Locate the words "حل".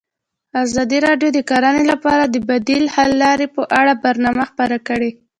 2.95-3.11